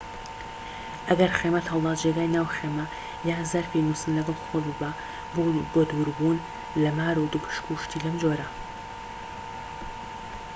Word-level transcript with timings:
ئەگەر 1.09 1.31
خێمەت 1.39 1.65
هەڵدا 1.71 1.93
جێگەی 2.01 2.33
ناو 2.35 2.47
خێمە 2.55 2.85
یان 3.29 3.43
زەرفی 3.51 3.85
نوستن 3.87 4.13
لەگەڵ 4.19 4.37
خۆت 4.45 4.65
ببە 4.69 4.91
بۆ 5.33 5.41
بەدووربوون 5.73 6.37
لە 6.81 6.89
مار 6.97 7.15
و 7.19 7.29
دووپشك 7.31 7.65
و 7.67 7.81
شتی 7.83 8.01
لەم 8.05 8.15
جۆرە 8.21 8.47